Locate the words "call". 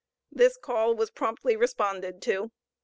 0.57-0.95